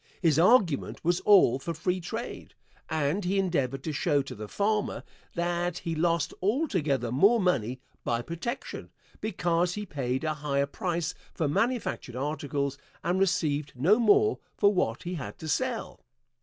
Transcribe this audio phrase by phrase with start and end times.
[0.19, 2.55] His argument was all for free trade,
[2.89, 5.03] and he endeavored to show to the farmer
[5.35, 11.47] that he lost altogether more money by protection, because he paid a higher price for
[11.47, 16.03] manufactured articles and received no more for what he had to sell.